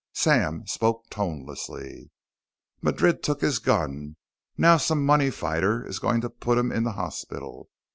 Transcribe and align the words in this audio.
Sam 0.13 0.65
spoke 0.65 1.11
tonelessly. 1.11 2.09
"Madrid 2.81 3.21
took 3.21 3.41
his 3.41 3.59
gun; 3.59 4.15
now 4.57 4.77
some 4.77 5.05
money 5.05 5.29
fighter 5.29 5.85
is 5.85 5.99
going 5.99 6.21
to 6.21 6.29
put 6.31 6.57
him 6.57 6.71
in 6.71 6.83
the 6.83 6.93
hospital. 6.93 7.69